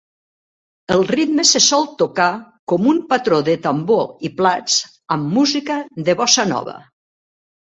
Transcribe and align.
El 0.95 1.03
ritme 1.09 1.43
se 1.49 1.59
sol 1.65 1.85
tocar 1.99 2.29
com 2.73 2.89
un 2.93 3.01
patró 3.11 3.41
de 3.51 3.55
tambor 3.67 4.09
i 4.31 4.33
plats 4.41 4.81
amb 5.17 5.37
música 5.37 5.79
de 6.09 6.17
bossa 6.23 6.49
nova. 6.57 6.77